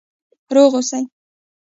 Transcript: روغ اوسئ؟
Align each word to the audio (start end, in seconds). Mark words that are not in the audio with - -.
روغ 0.55 0.71
اوسئ؟ 0.77 0.99